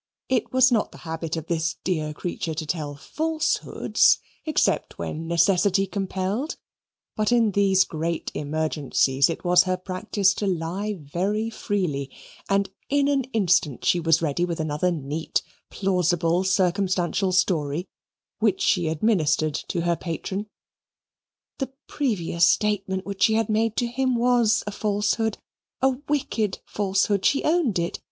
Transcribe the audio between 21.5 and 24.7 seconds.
The previous statement which she had made to him was